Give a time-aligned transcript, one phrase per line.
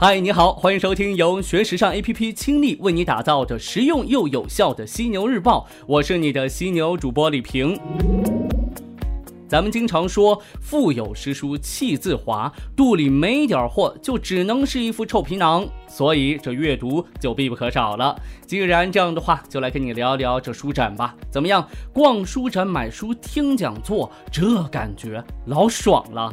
[0.00, 7.76] 嗨，你好，欢迎收听由学时尚 APP 倾力为你打造的实用又有效的犀牛日报，我是你的犀牛主播李平。
[9.48, 18.14] 咱们经常说“腹有诗书气自华”，肚里没点货就只能是一副臭皮囊，所以这阅读就必不可少了。
[18.46, 21.16] 既然这样的话，就来跟你聊聊这书展吧。
[21.28, 26.32] 怎么样，逛书展、买书、听讲座，这感觉老爽了。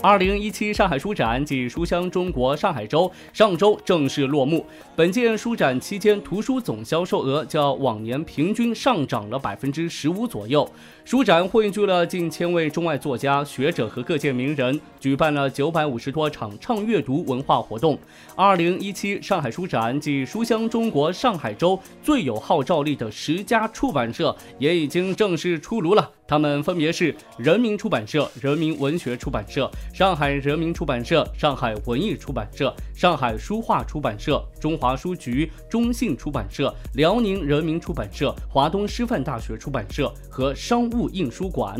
[0.00, 4.64] 二零一七上海书展暨书香中国上海周上周正式落幕。
[4.94, 10.68] 本届书展期间，图书总销售额较往年平均上涨了百分之十五左右。
[11.04, 17.98] 书展汇聚了近千位中外作家、学者和各界名人，举办了九百五十多场畅阅读文化活动。
[18.36, 26.12] 二零一七上海书展暨书香中国上海周最有号召力的十家出版社也已经正式出炉了。
[26.28, 41.76] 他们分别是人民出版社、人民文学出版社、上海人民出版社、上海文艺出版社、上海书画出版社、中华书局、中信出版社、辽宁人民出版社、华东师范大学出版社和商务印书馆。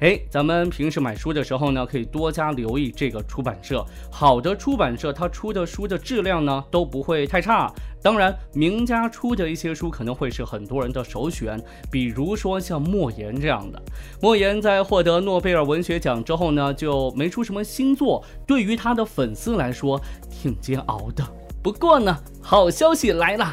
[0.00, 3.84] 哎，咱们平时买书的时候呢，可以多加留意这个出版社。
[4.10, 7.72] 好的出版社，它出的书的质量呢都不会太差。
[8.02, 11.60] 当然，名家出的一些书可能会是很多人的首选，
[11.90, 13.82] 比如说像莫言这样的。
[14.20, 21.24] 莫言在获得诺贝尔文学奖之后呢，就没出什么新作，对于他的粉丝来说挺煎熬的。
[21.62, 23.52] 不过呢，好消息来了。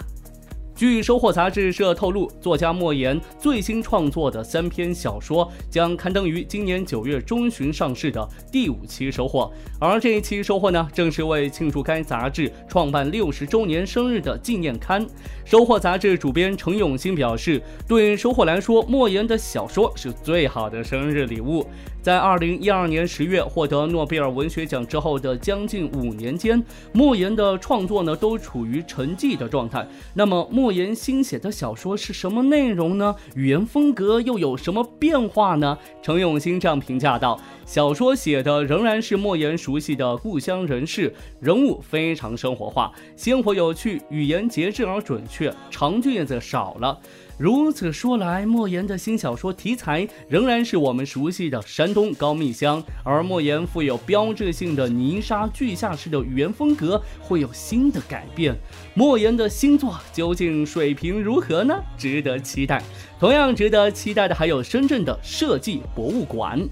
[0.76, 9.50] 据收获杂志社透露，作家莫言最新创作的三篇小说将刊登于今年九月中旬上市的第五期收获。
[9.80, 15.08] 而这一期收获呢，正是为庆祝该杂志创办六十周年生日的纪念刊。
[15.46, 21.66] 收获杂志主编程永新表示，对收获来说，莫言的小说是最好的生日礼物。
[22.06, 29.88] 在二零一二年十月获得诺贝尔文学奖之后的将近五年间，莫言的创作呢都处于沉寂的状态。
[30.14, 33.16] 那么莫言新写的小说是什么内容呢？
[33.36, 35.76] 语言风格又有什么变化呢？
[36.04, 47.00] 程永新这样评价道：“小说写的仍然是莫言熟悉的故乡人士，人物非常生活化，鲜活有趣，语言节制而准确，长句子少了。”
[47.38, 58.56] 如此说来，莫言的新小说题材仍然是我们熟悉的山东高密乡，而莫言富有标志性的泥沙俱下式的语言风格会有新的改变。
[58.94, 61.76] 莫言的新作究竟水平如何呢？
[61.98, 62.82] 值得期待。
[63.20, 66.66] 同样值得期待的还有深圳的设计博物馆。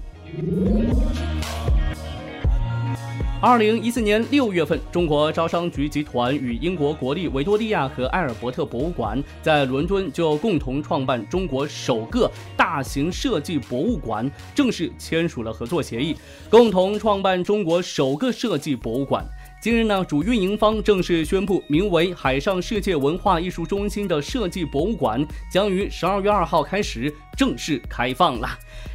[3.46, 16.16] 二零一四年六月份，中国招商局集团与英国国立维多利亚和埃尔伯特博物馆在伦敦就共同创办中国首个大型设计博物馆，正式签署了合作协议，
[16.48, 19.22] 共同创办中国首个设计博物馆。
[19.64, 28.46] 今日呢，主运营方正式宣布，名为“海上世界文化艺术中心”的设计博物馆将于十二月二号开始正式开放了。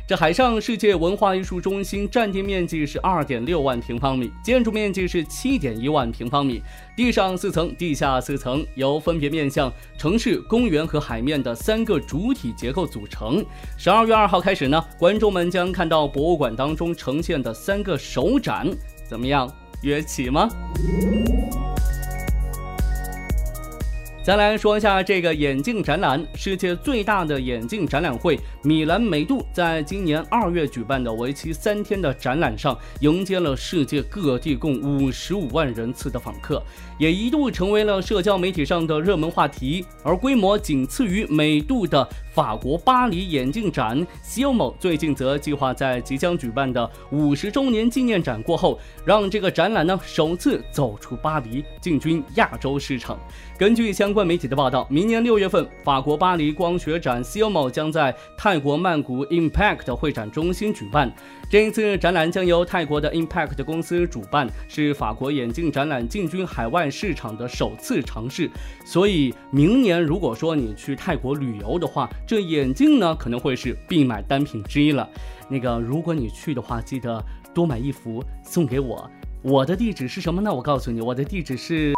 [0.08, 6.62] 这海上世界文化艺术中心占地面积是二点六万平方米，建筑面积是七点一万平方米，
[6.96, 13.44] 地上四层，地下四层，由分别面向城市、公园和海面的三个主体结构组成。
[13.76, 18.70] 十二月二号开始呢，观众们将看到博物馆当中呈现的三个首展，
[19.08, 19.52] 怎么样？
[19.82, 20.50] 约起吗？
[24.22, 36.62] 再来说一下这个眼镜展览，世界最大的眼镜展览会——米兰美度，在今年二月举办的为期三天的展览上，迎接了世界各地共五十五万人次的访客，
[37.00, 39.84] 也一度成为了社交媒体上的热门话题。
[40.04, 53.20] 而规模仅次于美度的法国巴黎眼镜展，COMO 最近则计划在即将举办的五十周年纪念展过后，让这个展览呢首次走出巴黎，进军亚洲市场。
[53.58, 61.12] 根据相关媒体的报道，明年六月份，法国巴黎光学展 COMO 将在泰国曼谷 Impact 会展中心举办。
[61.50, 68.50] 这一次展览将由泰国的 Impact 公司主办，是法国眼镜展览进军海外市场的首次尝试。
[68.86, 75.10] 所以，明年如果说你去泰国旅游的话，这眼镜呢可能会是必买单品之一了。
[75.50, 77.20] 那个，如果你去的话，记得
[77.56, 79.10] 多买一副送给我。
[79.42, 80.54] 我的地址是什么呢？
[80.54, 81.92] 我告诉你，我的地址是。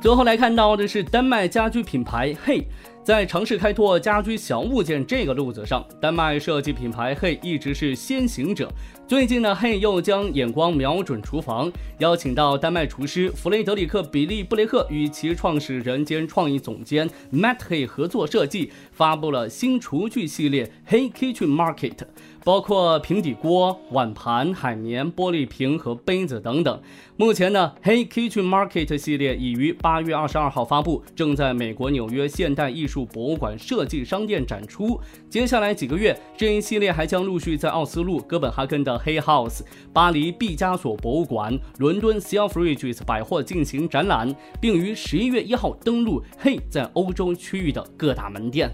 [0.00, 2.64] 最后来看到的是丹麦家居品牌 Hey，
[3.04, 8.70] 在尝试开拓家居小物件这个路子上，丹麦设计品牌 Hey 一直是先行者。
[9.08, 18.70] 最近呢，Hey 又将眼光瞄准厨房，邀请到丹麦厨师弗雷德里克·比利·布雷克与其创始人兼创意总监 Matt Hey 合作设计。
[18.92, 21.96] 发布了新厨具系列 Hey Kitchen Market。
[22.44, 26.80] 包括平底锅、碗盘、海绵、玻璃瓶和杯子等等。
[27.16, 35.00] 目前呢，Hey Kitchen Market 系列已于八月二十二号发布，正在美国纽约现代艺术博物馆设计商店展出。
[35.30, 39.60] 接下来几个月，这一系列还将陆续在奥斯陆、哥本哈根的 Hey House、
[39.92, 48.70] 巴黎毕加索博物馆、伦敦 Selfridges 百货进行展览，并于十一月一号登陆 Hey 在欧洲区域的各大门店。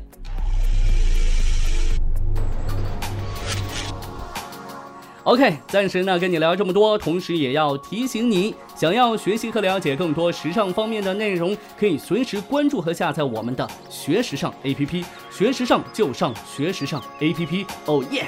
[5.29, 18.25] OK，暂时呢跟你聊这么多，同时也要提醒你，想要学习和了解更多时尚方面的内容，可以随时关注和下载我们的学时尚 APP，学时尚就上学时尚 APP，哦耶！